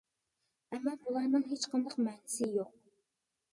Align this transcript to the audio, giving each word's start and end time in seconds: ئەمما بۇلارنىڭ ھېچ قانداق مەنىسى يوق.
ئەمما 0.75 0.93
بۇلارنىڭ 1.03 1.45
ھېچ 1.53 1.69
قانداق 1.75 1.95
مەنىسى 2.09 2.51
يوق. 2.59 2.75